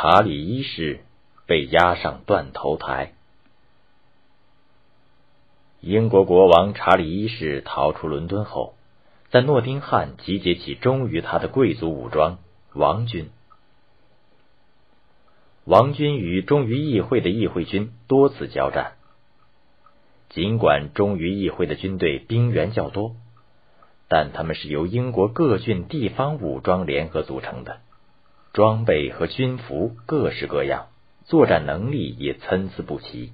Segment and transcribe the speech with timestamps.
[0.00, 1.00] 查理一世
[1.44, 3.14] 被押上断头台。
[5.80, 8.74] 英国国王查理一世逃出伦敦后，
[9.30, 12.38] 在诺丁汉集结起忠于他的贵族武装
[12.74, 13.30] 王军。
[15.64, 18.92] 王军与忠于议会的议会军多次交战。
[20.28, 23.16] 尽管忠于议会的军队兵源较多，
[24.06, 27.80] 但他们是由英国各郡地方武装联合组成的，
[28.52, 30.88] 装备和军服各式各样，
[31.24, 33.32] 作战能力也参差不齐。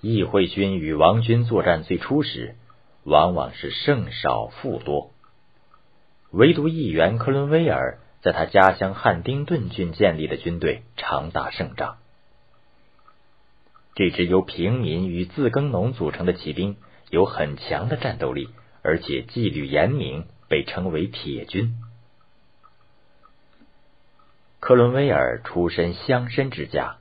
[0.00, 2.54] 议会军与王军作战最初时，
[3.02, 5.10] 往往是胜少负多。
[6.30, 11.98] 唯独议员克伦威尔在他家乡汉丁顿郡建立的军队常打胜仗。
[13.94, 16.76] 这支由平民与自耕农组成的骑兵
[17.10, 18.50] 有很强的战斗力，
[18.82, 21.76] 而且纪律严明，被称为铁军。
[24.66, 26.96] 克伦威尔出身乡绅之家，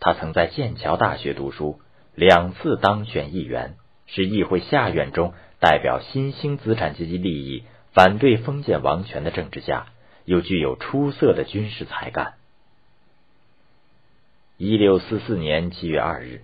[0.00, 1.78] 他曾在剑桥大学读书。
[2.16, 9.86] 两次当选议员，是议会下院中代表新兴资产阶级利益、反对封建王权的政治家，
[10.24, 12.34] 又具有出色的军事才干。
[14.56, 16.40] 一六四四年七月二日，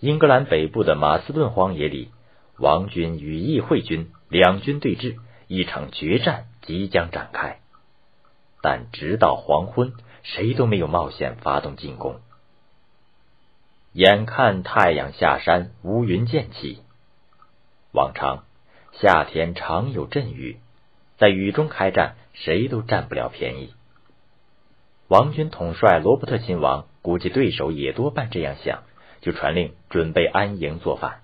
[0.00, 2.10] 英格兰北部的马斯顿荒野里，
[2.58, 5.16] 王军与议会军两军对峙，
[5.48, 7.60] 一场决战即将展开。
[8.68, 9.92] 但直到黄昏，
[10.24, 12.18] 谁都没有冒险发动进攻。
[13.92, 16.82] 眼看太阳下山，乌云渐起。
[17.92, 18.42] 往常
[18.90, 20.58] 夏天常有阵雨，
[21.16, 23.72] 在雨中开战，谁都占不了便宜。
[25.06, 28.82] 王军统帅罗伯特亲王估计对手也多半这样想，
[29.20, 31.20] 就传令准备安营作饭。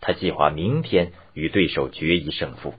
[0.00, 2.74] 他计划明天与对手决一胜负。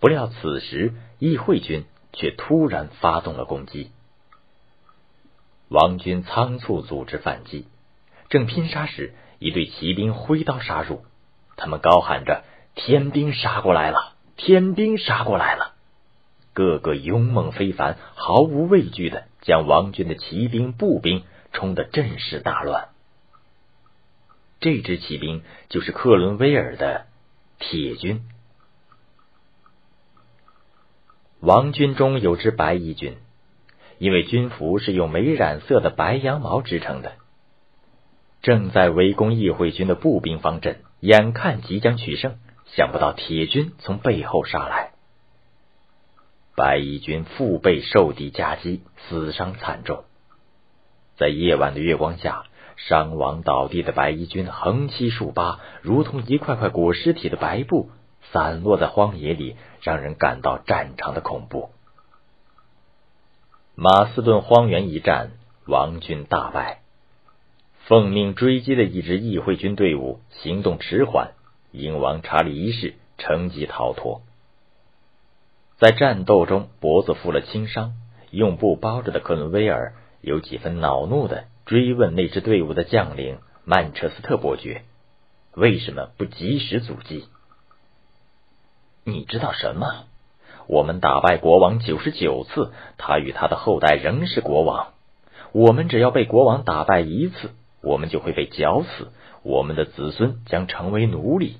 [0.00, 3.90] 不料此时议会军却突然发动了攻击。
[5.68, 7.66] 王军仓促组织反击。
[8.28, 11.04] 正拼杀时，一队骑兵挥刀杀入，
[11.56, 12.44] 他们高喊着
[12.74, 14.14] ：“天兵杀过来了！
[14.36, 15.74] 天兵杀过来了！”
[16.54, 22.88] 个个勇猛非凡，毫无畏惧的将王军的骑兵、步兵冲得阵势大乱。
[24.60, 27.06] 这支骑兵就是克伦威尔的
[27.58, 28.22] 铁军。
[31.44, 33.16] 王军中有支白衣军，
[33.98, 37.14] 因为军服是用没染色的白羊毛织成的。
[38.42, 42.36] 正在围攻议会军的步兵方阵，眼看即将取胜，
[42.66, 44.92] 想不到铁军从背后杀来，
[46.54, 50.04] 白衣军腹背受敌夹击，死伤惨重。
[51.16, 52.44] 在夜晚的月光下，
[52.76, 57.90] 伤亡倒地的白衣军横七竖八，如同一块块裹尸体的白布，
[58.30, 61.70] 散落在荒野里，让人感到战场的恐怖。
[63.74, 65.30] 马斯顿荒原一战，
[65.66, 66.80] 王军大败。
[67.86, 71.32] 奉命追击的一支议会军队伍行动迟缓，
[71.72, 74.22] 英王查理一世乘机逃脱。
[75.78, 77.94] 在战斗中脖子负了轻伤，
[78.30, 84.82] 用布包着的克伦威尔有几分恼怒的追问那支队伍的将领曼彻斯特伯爵
[85.54, 87.26] ：“为什么不及时阻击？”
[89.04, 90.04] 你知道什么？
[90.66, 94.92] 我们打败国王九十九次，他与他的后代仍是国王。
[95.52, 97.50] 我们只要被国王打败一次。
[97.82, 99.10] 我们就会被绞死，
[99.42, 101.56] 我们的子孙将成为奴隶。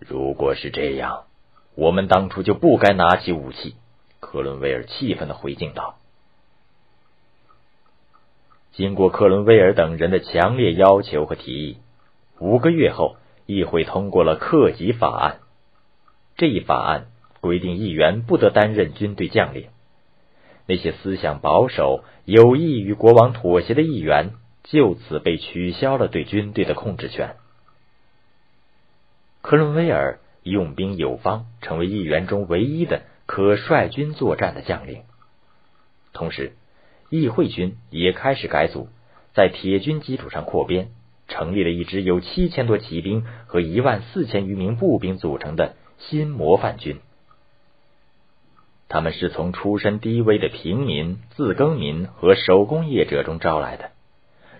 [0.00, 1.26] 如果是这样，
[1.76, 3.76] 我们当初就不该拿起武器。”
[4.18, 5.94] 克伦威尔气愤的回敬道。
[8.72, 11.76] 经过克伦威尔等人的强烈要求和提议，
[12.40, 13.14] 五个月后，
[13.46, 15.38] 议会通过了克己法案。
[16.42, 17.06] 这一法案
[17.40, 19.68] 规定，议员不得担任军队将领。
[20.66, 24.30] 那些思想保守、有意与国王妥协的议员，
[24.64, 27.36] 就此被取消了对军队的控制权。
[29.40, 35.02] 克伦威尔用兵有方，成为议员中唯一的可率军作战的将领。
[36.12, 36.54] 同时，
[37.08, 38.88] 议会军也开始改组，
[39.32, 40.88] 在铁军基础上扩编，
[41.28, 45.76] 成立了一支由七千多骑兵和一万四千余名步兵组成的
[46.08, 47.00] 新模范军。
[48.88, 53.90] 他们是从出身低微的平民、自耕民和手工业者中招来的，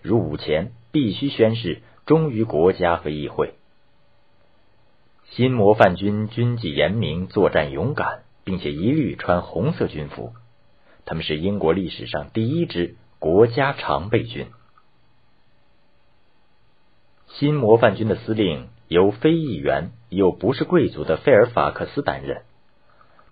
[0.00, 3.54] 入伍前必须宣誓忠于国家和议会。
[5.30, 10.32] 新模范军军纪严明，作战勇敢，并且一律穿红色军服。
[11.04, 14.46] 他们是英国历史上第一支国家常备军。
[17.28, 22.42] 新模范军的司令由非议员又不是贵族的费尔法克斯担任。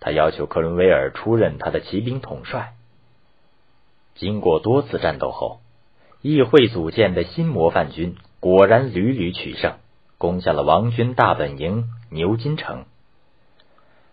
[0.00, 2.72] 他要求克伦威尔出任他的骑兵统帅。
[4.14, 5.60] 经过多次战斗后，
[6.22, 9.74] 议会组建的新模范军果然屡屡取胜，
[10.18, 12.86] 攻下了王军大本营牛津城。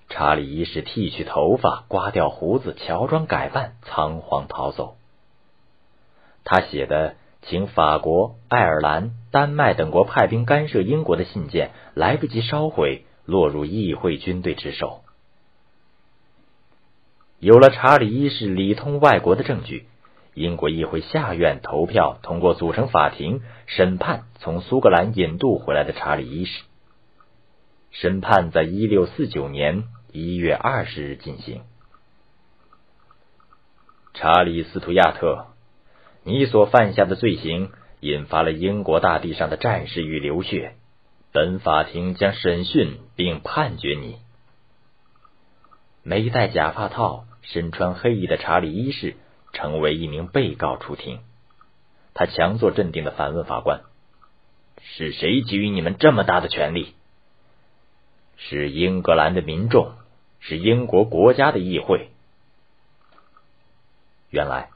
[0.09, 4.95] 查理一世剃去头发，刮掉胡子，乔装改扮，仓皇逃走。
[6.45, 7.15] 他写的
[7.49, 15.01] 请法国、爱尔兰、丹麦等国派兵干涉英国的信件来不及烧毁，落入议会军队之手。
[17.39, 19.87] 有了查理一世里通外国的证据，
[20.33, 26.63] 英国议会下院投票通过组成法庭审判从苏格兰引渡回来的查理一世。
[27.91, 29.85] 审判在一六四九年。
[30.13, 31.61] 一月二十日进行。
[34.15, 35.47] 查理斯图亚特，
[36.27, 37.71] 你所犯下的罪行
[38.01, 40.75] 引发了英国大地上的战事与流血。
[41.31, 44.17] 本法庭将审讯并判决你。
[46.03, 49.15] 没戴假发套、身穿黑衣的查理一世
[49.53, 51.19] 成为一名被告出庭。
[52.13, 53.81] 他强作镇定的反问法官
[54.81, 56.93] ：“是谁给予你们这么大的权利？”
[58.37, 59.97] 是英格兰的民众。
[60.39, 62.09] 是英国国家的议会。
[64.29, 64.69] 原来，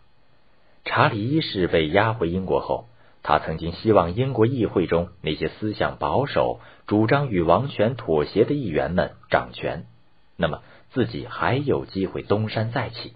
[0.93, 2.89] 查理一世被押回英国后，
[3.23, 9.85] 他曾经希望英国议会中那些思想保守、主张与王权妥协的议员们掌权，
[10.35, 10.59] 那么
[10.91, 13.13] 自己还有机会东山再起。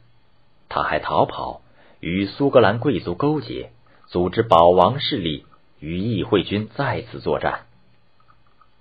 [0.70, 1.64] 他还逃跑，
[2.00, 3.72] 与苏格兰贵族勾结，
[4.08, 5.44] 组织保王势力
[5.82, 7.66] 与议会军再次作战。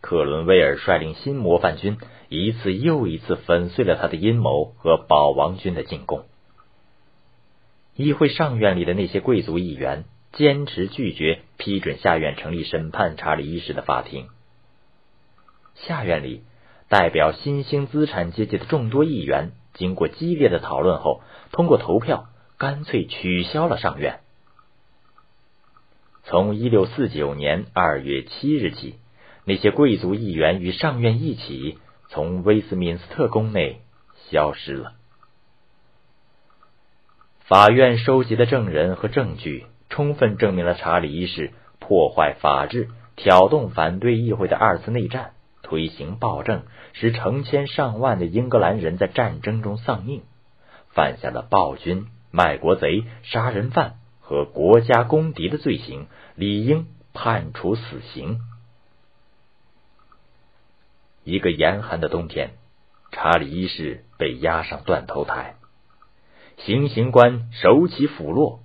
[0.03, 1.99] 克伦威尔率领新模范军，
[2.29, 6.27] 一次又一次粉碎了他的阴谋和保王军的进攻。
[7.97, 14.29] 议会上院里的那些贵族议员坚持拒绝批准下院成立审判查理一世的法庭。
[15.75, 16.43] 下院里
[16.89, 22.27] 代表新兴资产阶级的众多议员，经过激烈的讨论后，通过投票
[22.59, 24.21] 干脆取消了上院。
[26.25, 28.97] 从一六四九年二月七日起。
[29.47, 31.77] 那些贵族议员与上院一起
[32.09, 33.83] 从威斯敏斯特宫内
[34.31, 34.95] 消失了。
[37.47, 45.33] 法院收集的证人和证据充分证明了查理一世破坏法治、挑动反对议会的二次内战，
[45.63, 46.63] 推行暴政，
[46.95, 50.23] 使成千上万的英格兰人在战争中丧命，
[50.89, 56.07] 犯下了暴君、卖国贼、杀人犯和国家公敌的罪行，
[56.37, 58.41] 理应判处死刑。
[61.25, 62.55] 一个严寒的冬天，
[63.13, 65.57] 查理一世被押上断头台，
[66.59, 68.61] 行刑官手起斧落，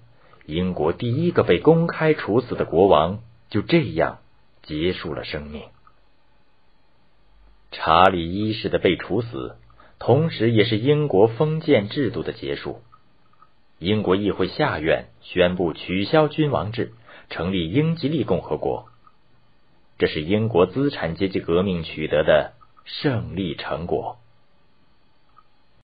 [0.45, 3.19] 英国第一个被公开处死的国王
[3.50, 4.19] 就这样
[4.63, 5.63] 结束了生命。
[7.71, 9.56] 查理一世的被处死，
[10.00, 12.81] 同时也是英国封建制度的结束。
[13.80, 16.94] 英国议会下院宣布取消君王制，
[17.30, 18.85] 成立英吉利共和国。
[19.97, 22.53] 这是英国资产阶级革命取得的
[22.85, 24.19] 胜利成果。